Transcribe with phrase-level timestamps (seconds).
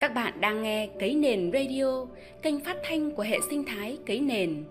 [0.00, 2.06] Các bạn đang nghe Cấy Nền Radio,
[2.42, 4.64] kênh phát thanh của hệ sinh thái Cấy Nền.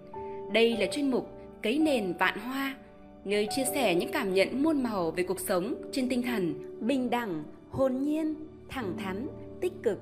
[0.54, 1.30] Đây là chuyên mục
[1.64, 2.76] Cấy Nền Vạn Hoa,
[3.26, 7.10] nơi chia sẻ những cảm nhận muôn màu về cuộc sống trên tinh thần bình
[7.10, 8.36] đẳng, hồn nhiên,
[8.70, 9.28] thẳng thắn,
[9.62, 10.00] tích cực.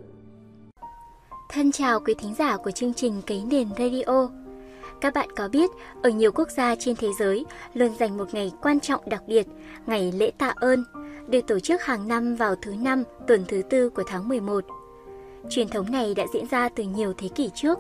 [1.50, 4.30] Thân chào quý thính giả của chương trình Cấy Nền Radio.
[5.02, 5.70] Các bạn có biết,
[6.04, 9.48] ở nhiều quốc gia trên thế giới luôn dành một ngày quan trọng đặc biệt,
[9.86, 10.84] ngày lễ tạ ơn,
[11.28, 14.66] được tổ chức hàng năm vào thứ năm tuần thứ tư của tháng 11.
[15.50, 17.80] Truyền thống này đã diễn ra từ nhiều thế kỷ trước.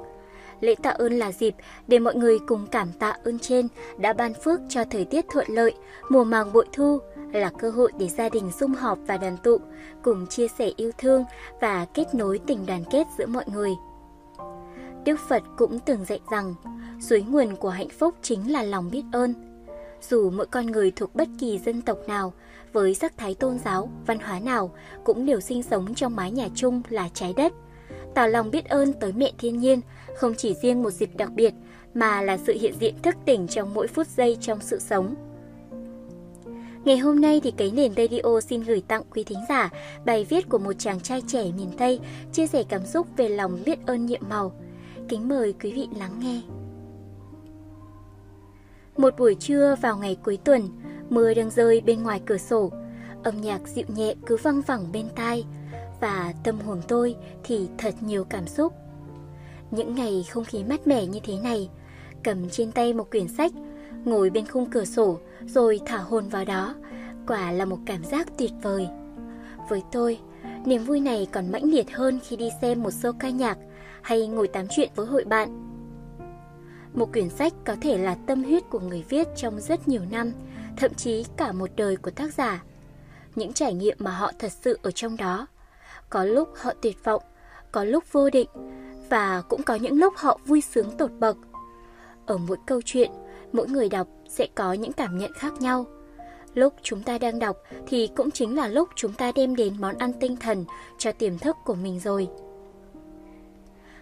[0.61, 1.55] Lễ tạ ơn là dịp
[1.87, 3.67] để mọi người cùng cảm tạ ơn trên
[3.97, 5.73] đã ban phước cho thời tiết thuận lợi,
[6.09, 6.99] mùa màng bội thu,
[7.33, 9.57] là cơ hội để gia đình sum họp và đoàn tụ,
[10.03, 11.23] cùng chia sẻ yêu thương
[11.61, 13.71] và kết nối tình đoàn kết giữa mọi người.
[15.05, 16.55] Đức Phật cũng từng dạy rằng,
[17.01, 19.33] suối nguồn của hạnh phúc chính là lòng biết ơn.
[20.09, 22.33] Dù mỗi con người thuộc bất kỳ dân tộc nào,
[22.77, 24.71] với sắc thái tôn giáo, văn hóa nào
[25.03, 27.53] cũng đều sinh sống trong mái nhà chung là trái đất.
[28.15, 29.81] Tỏ lòng biết ơn tới mẹ thiên nhiên
[30.17, 31.53] không chỉ riêng một dịp đặc biệt
[31.93, 35.15] mà là sự hiện diện thức tỉnh trong mỗi phút giây trong sự sống.
[36.85, 39.69] Ngày hôm nay thì cái nền radio xin gửi tặng quý thính giả
[40.05, 41.99] bài viết của một chàng trai trẻ miền Tây
[42.33, 44.51] chia sẻ cảm xúc về lòng biết ơn nhiệm màu.
[45.09, 46.41] Kính mời quý vị lắng nghe.
[48.97, 50.69] Một buổi trưa vào ngày cuối tuần,
[51.09, 52.71] Mưa đang rơi bên ngoài cửa sổ,
[53.23, 55.45] âm nhạc dịu nhẹ cứ văng vẳng bên tai
[55.99, 58.73] và tâm hồn tôi thì thật nhiều cảm xúc.
[59.71, 61.69] Những ngày không khí mát mẻ như thế này,
[62.23, 63.51] cầm trên tay một quyển sách,
[64.05, 66.75] ngồi bên khung cửa sổ rồi thả hồn vào đó,
[67.27, 68.87] quả là một cảm giác tuyệt vời.
[69.69, 70.19] Với tôi,
[70.65, 73.57] niềm vui này còn mãnh liệt hơn khi đi xem một show ca nhạc
[74.01, 75.63] hay ngồi tám chuyện với hội bạn.
[76.93, 80.31] Một quyển sách có thể là tâm huyết của người viết trong rất nhiều năm,
[80.77, 82.63] thậm chí cả một đời của tác giả.
[83.35, 85.47] Những trải nghiệm mà họ thật sự ở trong đó.
[86.09, 87.23] Có lúc họ tuyệt vọng,
[87.71, 88.49] có lúc vô định,
[89.09, 91.37] và cũng có những lúc họ vui sướng tột bậc.
[92.25, 93.11] Ở mỗi câu chuyện,
[93.51, 95.85] mỗi người đọc sẽ có những cảm nhận khác nhau.
[96.53, 97.57] Lúc chúng ta đang đọc
[97.87, 100.65] thì cũng chính là lúc chúng ta đem đến món ăn tinh thần
[100.97, 102.27] cho tiềm thức của mình rồi.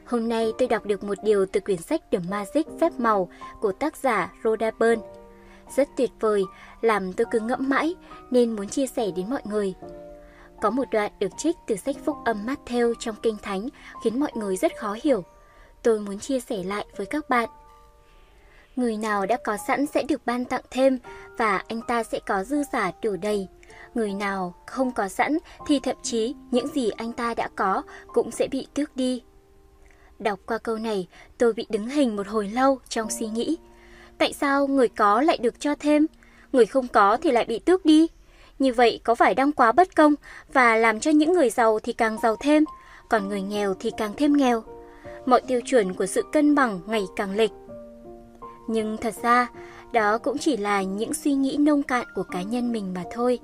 [0.06, 3.30] Hôm nay tôi đọc được một điều từ quyển sách The Magic Phép Màu
[3.62, 5.04] của tác giả Rhoda Byrne
[5.76, 6.44] rất tuyệt vời,
[6.82, 7.96] làm tôi cứ ngẫm mãi
[8.32, 9.74] nên muốn chia sẻ đến mọi người.
[10.62, 13.70] Có một đoạn được trích từ sách phúc âm Matthew trong Kinh Thánh
[14.04, 15.24] khiến mọi người rất khó hiểu.
[15.84, 17.50] Tôi muốn chia sẻ lại với các bạn.
[18.76, 21.00] Người nào đã có sẵn sẽ được ban tặng thêm
[21.38, 23.48] và anh ta sẽ có dư giả đủ đầy.
[23.96, 25.38] Người nào không có sẵn
[25.68, 29.24] thì thậm chí những gì anh ta đã có cũng sẽ bị tước đi.
[30.20, 33.58] Đọc qua câu này, tôi bị đứng hình một hồi lâu trong suy nghĩ.
[34.18, 36.06] Tại sao người có lại được cho thêm,
[36.52, 38.08] người không có thì lại bị tước đi?
[38.60, 40.16] Như vậy có phải đang quá bất công
[40.54, 42.64] và làm cho những người giàu thì càng giàu thêm,
[43.10, 44.64] còn người nghèo thì càng thêm nghèo?
[45.26, 47.52] Mọi tiêu chuẩn của sự cân bằng ngày càng lệch.
[48.68, 49.48] Nhưng thật ra,
[49.94, 53.40] đó cũng chỉ là những suy nghĩ nông cạn của cá nhân mình mà thôi.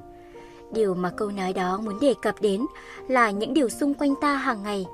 [0.74, 2.66] Điều mà câu nói đó muốn đề cập đến
[3.08, 4.86] là những điều xung quanh ta hàng ngày.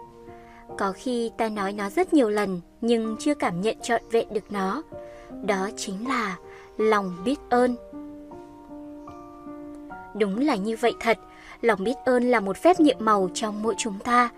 [0.78, 4.52] Có khi ta nói nó rất nhiều lần nhưng chưa cảm nhận trọn vẹn được
[4.52, 4.84] nó
[5.44, 6.38] đó chính là
[6.78, 7.76] lòng biết ơn.
[10.16, 11.18] Đúng là như vậy thật,
[11.62, 14.30] lòng biết ơn là một phép nhiệm màu trong mỗi chúng ta.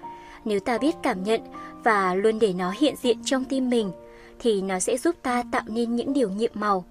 [0.46, 1.42] Nếu ta biết cảm nhận
[1.84, 3.92] và luôn để nó hiện diện trong tim mình,
[4.40, 6.86] thì nó sẽ giúp ta tạo nên những điều nhiệm màu.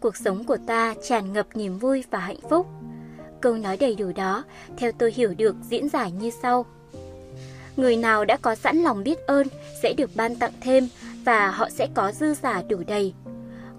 [0.00, 2.66] Cuộc sống của ta tràn ngập niềm vui và hạnh phúc.
[3.40, 4.44] Câu nói đầy đủ đó,
[4.76, 6.66] theo tôi hiểu được diễn giải như sau.
[7.76, 9.46] Người nào đã có sẵn lòng biết ơn
[9.82, 10.88] sẽ được ban tặng thêm
[11.24, 13.14] và họ sẽ có dư giả đủ đầy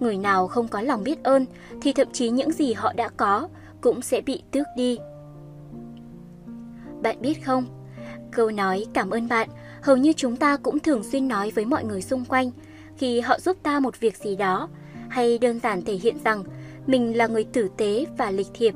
[0.06, 1.46] người nào không có lòng biết ơn
[1.82, 3.48] thì thậm chí những gì họ đã có
[3.82, 4.98] cũng sẽ bị tước đi.
[7.02, 7.66] Bạn biết không,
[8.32, 9.50] câu nói cảm ơn bạn
[9.82, 12.52] hầu như chúng ta cũng thường xuyên nói với mọi người xung quanh
[12.98, 14.70] khi họ giúp ta một việc gì đó
[15.10, 16.44] hay đơn giản thể hiện rằng
[16.88, 18.74] mình là người tử tế và lịch thiệp.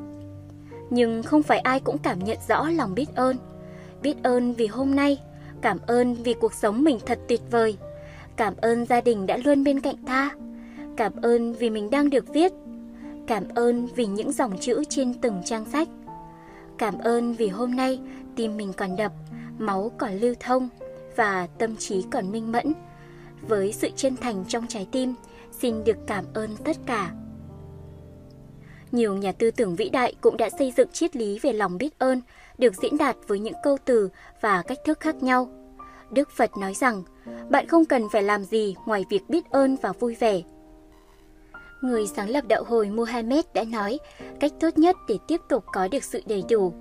[0.90, 3.38] Nhưng không phải ai cũng cảm nhận rõ lòng biết ơn.
[4.02, 5.18] Biết ơn vì hôm nay,
[5.62, 7.78] cảm ơn vì cuộc sống mình thật tuyệt vời.
[8.36, 10.32] Cảm ơn gia đình đã luôn bên cạnh ta
[11.00, 12.52] Cảm ơn vì mình đang được viết.
[13.28, 15.88] Cảm ơn vì những dòng chữ trên từng trang sách.
[16.78, 18.00] Cảm ơn vì hôm nay
[18.36, 19.12] tim mình còn đập,
[19.58, 20.70] máu còn lưu thông
[21.16, 22.74] và tâm trí còn minh mẫn.
[23.42, 25.14] Với sự chân thành trong trái tim,
[25.60, 27.12] xin được cảm ơn tất cả.
[28.92, 32.00] Nhiều nhà tư tưởng vĩ đại cũng đã xây dựng triết lý về lòng biết
[32.00, 32.22] ơn,
[32.58, 34.10] được diễn đạt với những câu từ
[34.42, 35.50] và cách thức khác nhau.
[36.12, 37.04] Đức Phật nói rằng,
[37.50, 40.42] bạn không cần phải làm gì ngoài việc biết ơn và vui vẻ.
[41.82, 44.00] Người sáng lập đạo hồi Muhammad đã nói,
[44.40, 46.74] cách tốt nhất để tiếp tục có được sự đầy đủ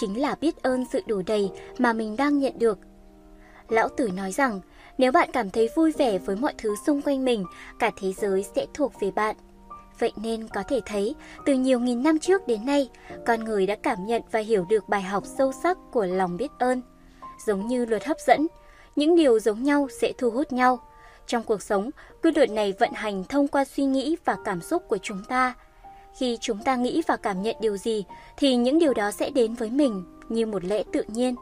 [0.00, 2.78] chính là biết ơn sự đủ đầy mà mình đang nhận được.
[3.68, 4.60] Lão Tử nói rằng,
[4.98, 7.44] nếu bạn cảm thấy vui vẻ với mọi thứ xung quanh mình,
[7.78, 9.36] cả thế giới sẽ thuộc về bạn.
[9.98, 11.14] Vậy nên có thể thấy,
[11.46, 12.88] từ nhiều nghìn năm trước đến nay,
[13.26, 16.50] con người đã cảm nhận và hiểu được bài học sâu sắc của lòng biết
[16.58, 16.82] ơn.
[17.46, 18.46] Giống như luật hấp dẫn,
[18.96, 20.78] những điều giống nhau sẽ thu hút nhau.
[21.26, 21.90] Trong cuộc sống,
[22.22, 25.54] quy luật này vận hành thông qua suy nghĩ và cảm xúc của chúng ta.
[26.18, 28.04] Khi chúng ta nghĩ và cảm nhận điều gì,
[28.36, 31.34] thì những điều đó sẽ đến với mình như một lẽ tự nhiên.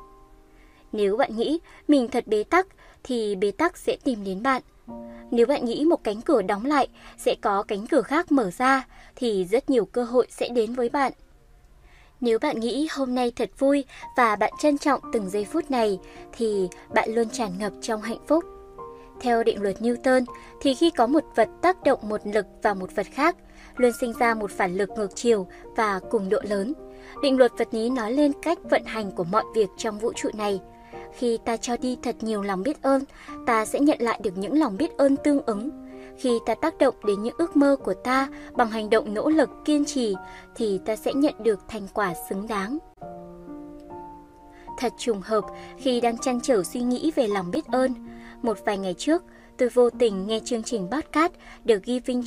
[0.93, 1.59] Nếu bạn nghĩ
[1.89, 2.67] mình thật bế tắc,
[3.03, 4.63] thì bế tắc sẽ tìm đến bạn.
[5.31, 6.89] Nếu bạn nghĩ một cánh cửa đóng lại
[7.19, 8.87] sẽ có cánh cửa khác mở ra
[9.17, 11.13] thì rất nhiều cơ hội sẽ đến với bạn.
[12.21, 13.85] Nếu bạn nghĩ hôm nay thật vui
[14.17, 15.99] và bạn trân trọng từng giây phút này
[16.33, 18.45] thì bạn luôn tràn ngập trong hạnh phúc.
[19.25, 20.25] Theo định luật Newton
[20.61, 23.37] thì khi có một vật tác động một lực vào một vật khác,
[23.77, 26.73] luôn sinh ra một phản lực ngược chiều và cùng độ lớn.
[27.23, 30.31] Định luật vật lý nói lên cách vận hành của mọi việc trong vũ trụ
[30.35, 30.61] này–
[31.17, 33.03] khi ta cho đi thật nhiều lòng biết ơn,
[33.47, 35.71] ta sẽ nhận lại được những lòng biết ơn tương ứng.
[36.19, 39.51] Khi ta tác động đến những ước mơ của ta bằng hành động nỗ lực
[39.65, 40.15] kiên trì
[40.55, 42.79] thì ta sẽ nhận được thành quả xứng đáng.
[44.79, 45.45] Thật trùng hợp
[45.79, 47.95] khi đang chăn trở suy nghĩ về lòng biết ơn.
[48.45, 49.23] Một vài ngày trước,
[49.57, 51.33] tôi vô tình nghe chương trình podcast
[51.69, 52.23] The Giving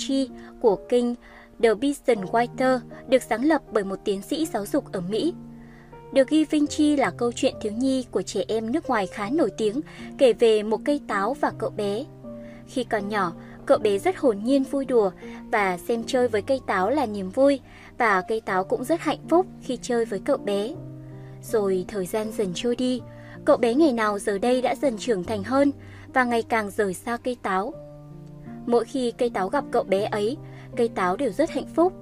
[0.62, 1.06] của kênh
[1.64, 5.34] The Beeson Whiter được sáng lập bởi một tiến sĩ giáo dục ở Mỹ
[6.12, 9.82] được ghi là câu chuyện thiếu nhi của trẻ em nước ngoài khá nổi tiếng,
[10.18, 12.04] kể về một cây táo và cậu bé.
[12.68, 13.34] Khi còn nhỏ,
[13.66, 15.12] cậu bé rất hồn nhiên vui đùa
[15.52, 17.60] và xem chơi với cây táo là niềm vui
[17.98, 20.74] và cây táo cũng rất hạnh phúc khi chơi với cậu bé.
[21.44, 23.02] Rồi thời gian dần trôi đi,
[23.46, 25.72] cậu bé ngày nào giờ đây đã dần trưởng thành hơn
[26.18, 27.74] và ngày càng rời xa cây táo.
[28.66, 30.38] Mỗi khi cây táo gặp cậu bé ấy,
[30.76, 31.94] cây táo đều rất hạnh phúc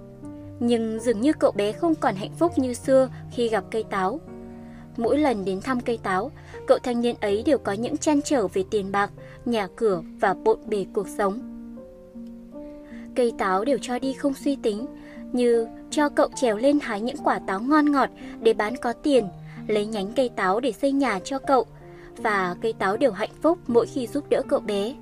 [0.59, 4.19] nhưng dường như cậu bé không còn hạnh phúc như xưa khi gặp cây táo.
[4.97, 6.31] Mỗi lần đến thăm cây táo,
[6.67, 9.11] cậu thanh niên ấy đều có những chăn trở về tiền bạc,
[9.45, 11.39] nhà cửa và bộn bề cuộc sống.
[13.15, 14.85] Cây táo đều cho đi không suy tính,
[15.31, 18.09] như cho cậu trèo lên hái những quả táo ngon ngọt
[18.41, 19.27] để bán có tiền,
[19.67, 21.65] lấy nhánh cây táo để xây nhà cho cậu,
[22.17, 24.95] và cây táo đều hạnh phúc mỗi khi giúp đỡ cậu bé.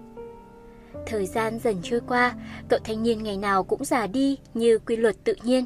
[1.07, 2.33] Thời gian dần trôi qua,
[2.69, 5.65] cậu thanh niên ngày nào cũng già đi như quy luật tự nhiên.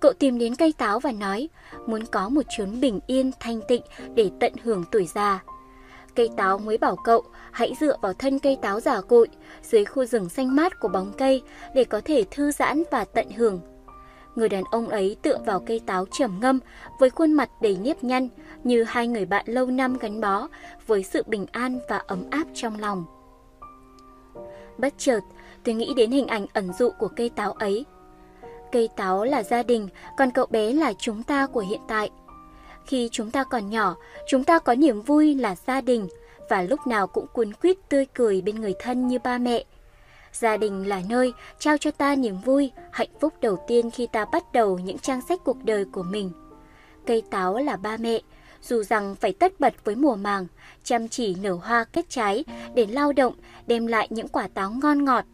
[0.00, 1.48] Cậu tìm đến cây táo và nói
[1.86, 3.82] muốn có một chốn bình yên, thanh tịnh
[4.14, 5.42] để tận hưởng tuổi già.
[6.14, 7.22] Cây táo mới bảo cậu
[7.52, 9.28] hãy dựa vào thân cây táo giả cội
[9.62, 11.42] dưới khu rừng xanh mát của bóng cây
[11.74, 13.60] để có thể thư giãn và tận hưởng.
[14.34, 16.60] Người đàn ông ấy tựa vào cây táo trầm ngâm
[16.98, 18.28] với khuôn mặt đầy nếp nhăn
[18.64, 20.48] như hai người bạn lâu năm gắn bó
[20.86, 23.04] với sự bình an và ấm áp trong lòng.
[24.78, 25.20] Bất chợt,
[25.64, 27.84] tôi nghĩ đến hình ảnh ẩn dụ của cây táo ấy.
[28.72, 32.10] Cây táo là gia đình, còn cậu bé là chúng ta của hiện tại.
[32.86, 33.96] Khi chúng ta còn nhỏ,
[34.28, 36.08] chúng ta có niềm vui là gia đình
[36.50, 39.64] và lúc nào cũng cuốn quýt tươi cười bên người thân như ba mẹ.
[40.34, 44.24] Gia đình là nơi trao cho ta niềm vui, hạnh phúc đầu tiên khi ta
[44.32, 46.30] bắt đầu những trang sách cuộc đời của mình.
[47.06, 48.20] Cây táo là ba mẹ,
[48.62, 50.46] dù rằng phải tất bật với mùa màng,
[50.84, 52.44] chăm chỉ nở hoa kết trái
[52.74, 53.34] để lao động,
[53.66, 55.24] đem lại những quả táo ngon ngọt.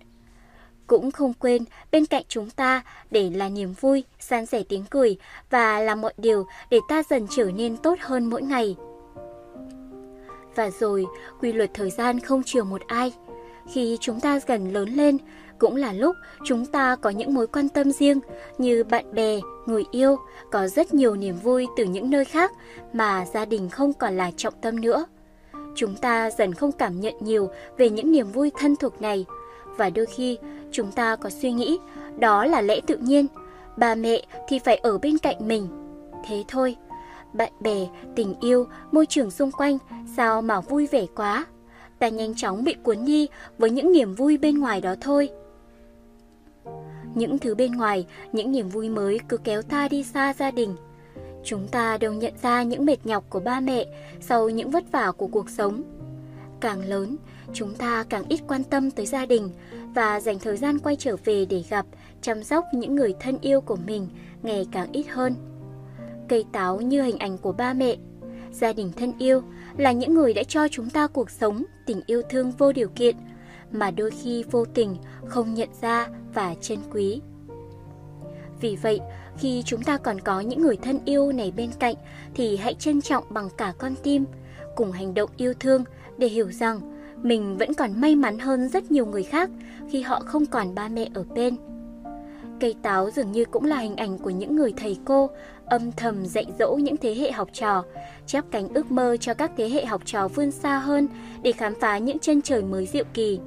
[0.86, 5.16] Cũng không quên bên cạnh chúng ta để là niềm vui, san sẻ tiếng cười
[5.50, 8.76] và làm mọi điều để ta dần trở nên tốt hơn mỗi ngày.
[10.54, 11.06] Và rồi,
[11.40, 13.12] quy luật thời gian không chiều một ai.
[13.72, 15.18] Khi chúng ta dần lớn lên,
[15.58, 18.20] cũng là lúc chúng ta có những mối quan tâm riêng
[18.58, 20.16] như bạn bè, người yêu,
[20.52, 22.52] có rất nhiều niềm vui từ những nơi khác
[22.92, 25.06] mà gia đình không còn là trọng tâm nữa.
[25.74, 29.26] Chúng ta dần không cảm nhận nhiều về những niềm vui thân thuộc này
[29.76, 30.38] và đôi khi
[30.72, 31.78] chúng ta có suy nghĩ
[32.18, 33.26] đó là lẽ tự nhiên,
[33.76, 35.68] ba mẹ thì phải ở bên cạnh mình.
[36.28, 36.76] Thế thôi,
[37.32, 37.86] bạn bè,
[38.16, 39.78] tình yêu, môi trường xung quanh
[40.16, 41.46] sao mà vui vẻ quá.
[42.00, 43.28] Ta nhanh chóng bị cuốn đi
[43.58, 45.30] với những niềm vui bên ngoài đó thôi.
[47.14, 50.76] Những thứ bên ngoài, những niềm vui mới cứ kéo ta đi xa gia đình.
[51.44, 53.86] Chúng ta đều nhận ra những mệt nhọc của ba mẹ
[54.20, 55.82] sau những vất vả của cuộc sống.
[56.60, 57.16] Càng lớn,
[57.52, 59.50] chúng ta càng ít quan tâm tới gia đình
[59.94, 61.86] và dành thời gian quay trở về để gặp,
[62.22, 64.08] chăm sóc những người thân yêu của mình
[64.42, 65.34] ngày càng ít hơn.
[66.28, 67.96] Cây táo như hình ảnh của ba mẹ,
[68.52, 69.42] gia đình thân yêu
[69.80, 73.16] là những người đã cho chúng ta cuộc sống, tình yêu thương vô điều kiện–
[73.72, 74.96] mà đôi khi vô tình
[75.26, 77.20] không nhận ra và trân quý.
[78.60, 79.00] Vì vậy,
[79.38, 81.94] khi chúng ta còn có những người thân yêu này bên cạnh
[82.34, 84.24] thì hãy trân trọng bằng cả con tim,
[84.76, 85.84] cùng hành động yêu thương
[86.18, 86.80] để hiểu rằng
[87.22, 89.50] mình vẫn còn may mắn hơn rất nhiều người khác
[89.90, 91.56] khi họ không còn ba mẹ ở bên.
[92.60, 95.30] Cây táo dường như cũng là hình ảnh của những người thầy cô,
[95.70, 97.84] âm thầm dạy dỗ những thế hệ học trò,
[98.26, 101.08] chắp cánh ước mơ cho các thế hệ học trò vươn xa hơn
[101.42, 103.40] để khám phá những chân trời mới diệu kỳ.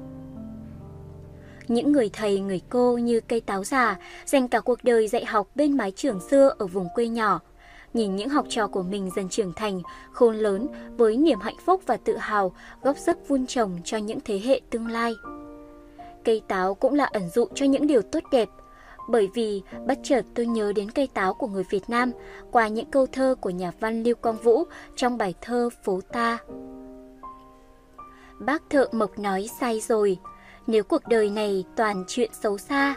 [1.68, 5.48] Những người thầy, người cô như cây táo già dành cả cuộc đời dạy học
[5.54, 7.40] bên mái trường xưa ở vùng quê nhỏ.
[7.94, 10.66] Nhìn những học trò của mình dần trưởng thành, khôn lớn
[10.96, 14.60] với niềm hạnh phúc và tự hào góp sức vun trồng cho những thế hệ
[14.70, 15.14] tương lai.
[16.24, 18.48] Cây táo cũng là ẩn dụ cho những điều tốt đẹp,
[19.08, 22.12] bởi vì bất chợt tôi nhớ đến cây táo của người Việt Nam
[22.50, 24.64] qua những câu thơ của nhà văn Lưu Quang Vũ
[24.96, 26.38] trong bài thơ Phố Ta.
[28.38, 30.18] Bác thợ mộc nói sai rồi,
[30.66, 32.94] nếu cuộc đời này toàn chuyện xấu xa,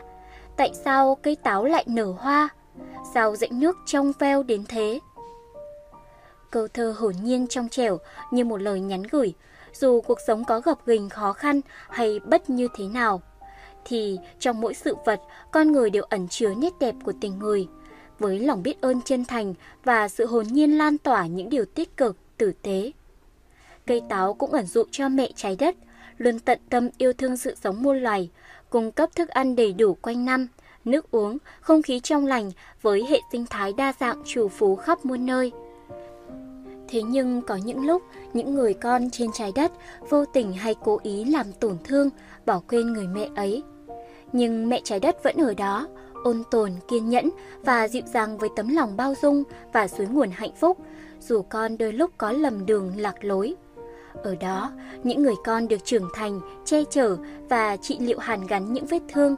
[0.57, 2.49] tại sao cây táo lại nở hoa?
[3.13, 4.99] Sao rãnh nước trong veo đến thế?
[6.51, 7.97] Câu thơ hồn nhiên trong trẻo
[8.31, 9.33] như một lời nhắn gửi,
[9.73, 13.21] dù cuộc sống có gặp gình khó khăn hay bất như thế nào,
[13.87, 17.67] thì trong mỗi sự vật, con người đều ẩn chứa nét đẹp của tình người.
[18.19, 19.53] Với lòng biết ơn chân thành
[19.83, 22.91] và sự hồn nhiên lan tỏa những điều tích cực, tử tế.
[23.85, 25.75] Cây táo cũng ẩn dụ cho mẹ trái đất,
[26.17, 28.29] luôn tận tâm yêu thương sự sống muôn loài,
[28.69, 30.47] cung cấp thức ăn đầy đủ quanh năm,
[30.85, 32.51] nước uống, không khí trong lành
[32.81, 35.51] với hệ sinh thái đa dạng trù phú khắp muôn nơi.
[36.89, 38.03] Thế nhưng có những lúc,
[38.33, 39.71] những người con trên trái đất
[40.09, 42.09] vô tình hay cố ý làm tổn thương,
[42.45, 43.63] bỏ quên người mẹ ấy.
[44.31, 45.87] Nhưng mẹ trái đất vẫn ở đó,
[46.23, 47.29] ôn tồn, kiên nhẫn
[47.63, 49.43] và dịu dàng với tấm lòng bao dung
[49.73, 50.77] và suối nguồn hạnh phúc,
[51.19, 53.55] dù con đôi lúc có lầm đường lạc lối.
[54.23, 54.71] Ở đó,
[55.03, 57.17] những người con được trưởng thành, che chở
[57.49, 59.35] và trị liệu hàn gắn những vết thương.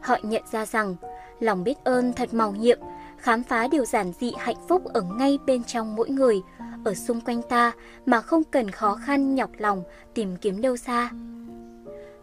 [0.00, 0.96] Họ nhận ra rằng,
[1.40, 2.78] lòng biết ơn thật màu nhiệm,
[3.18, 6.40] khám phá điều giản dị hạnh phúc ở ngay bên trong mỗi người,
[6.84, 7.72] ở xung quanh ta
[8.06, 9.82] mà không cần khó khăn nhọc lòng
[10.14, 11.10] tìm kiếm đâu xa.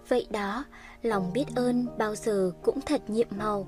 [0.10, 0.66] Vậy đó,
[1.04, 3.68] lòng biết ơn bao giờ cũng thật nhiệm màu.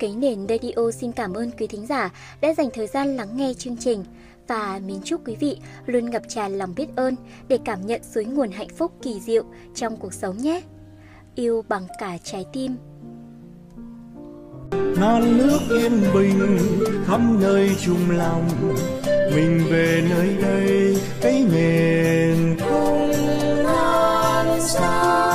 [0.00, 2.10] Cấy nền Radio xin cảm ơn quý thính giả
[2.40, 4.04] đã dành thời gian lắng nghe chương trình
[4.48, 7.16] và mến chúc quý vị luôn ngập tràn lòng biết ơn
[7.48, 10.62] để cảm nhận suối nguồn hạnh phúc kỳ diệu trong cuộc sống nhé.
[11.34, 12.76] Yêu bằng cả trái tim.
[15.00, 16.58] non nước yên bình
[17.06, 18.48] khắp nơi chung lòng,
[19.06, 23.12] mình về nơi đây, cái nền không
[23.64, 25.31] non xa